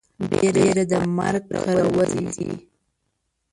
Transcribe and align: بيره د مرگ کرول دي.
بيره 0.29 0.83
د 0.91 0.93
مرگ 1.17 1.43
کرول 1.65 2.09
دي. 2.37 2.49